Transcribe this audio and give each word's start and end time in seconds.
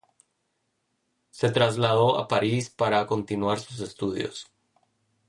Se 1.29 1.51
trasladó 1.51 2.17
a 2.17 2.27
París 2.27 2.71
para 2.71 3.05
continuar 3.05 3.59
sus 3.59 3.81
estudios. 3.81 4.47